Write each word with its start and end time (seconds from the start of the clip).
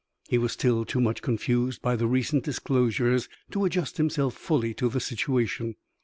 He 0.29 0.39
was 0.39 0.53
still 0.53 0.83
too 0.83 0.99
much 0.99 1.21
confused 1.21 1.83
by 1.83 1.95
the 1.95 2.07
recent 2.07 2.43
disclosures 2.43 3.29
to 3.51 3.65
adjust 3.65 3.97
himself 3.97 4.33
fully 4.35 4.73
to 4.73 4.89
the 4.89 4.99
situation. 4.99 5.75